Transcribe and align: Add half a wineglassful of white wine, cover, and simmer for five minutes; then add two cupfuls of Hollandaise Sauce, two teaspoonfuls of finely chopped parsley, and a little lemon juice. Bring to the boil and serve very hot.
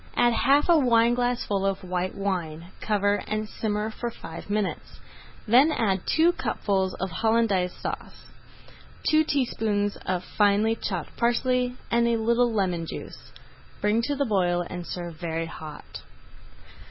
Add 0.15 0.33
half 0.33 0.67
a 0.67 0.79
wineglassful 0.79 1.63
of 1.63 1.83
white 1.83 2.15
wine, 2.15 2.71
cover, 2.81 3.21
and 3.27 3.47
simmer 3.47 3.91
for 3.91 4.09
five 4.09 4.49
minutes; 4.49 4.99
then 5.47 5.71
add 5.71 6.07
two 6.07 6.31
cupfuls 6.31 6.95
of 6.95 7.11
Hollandaise 7.11 7.71
Sauce, 7.71 8.25
two 9.07 9.23
teaspoonfuls 9.23 10.01
of 10.07 10.23
finely 10.23 10.75
chopped 10.75 11.15
parsley, 11.17 11.77
and 11.91 12.07
a 12.07 12.17
little 12.17 12.51
lemon 12.51 12.87
juice. 12.87 13.31
Bring 13.79 14.01
to 14.05 14.15
the 14.15 14.25
boil 14.25 14.65
and 14.67 14.87
serve 14.87 15.17
very 15.17 15.45
hot. 15.45 16.01